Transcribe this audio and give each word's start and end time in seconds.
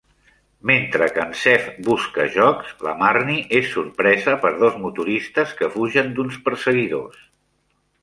Mentre 0.69 1.09
que 1.17 1.21
en 1.25 1.35
Zeph 1.41 1.67
busca 1.89 2.25
jocs, 2.37 2.73
la 2.87 2.95
Marnie 3.03 3.45
és 3.61 3.69
sorpresa 3.75 4.37
per 4.47 4.55
dos 4.65 4.83
motoristes 4.89 5.57
que 5.61 5.73
fugen 5.79 6.13
d'uns 6.19 6.45
perseguidors. 6.51 7.25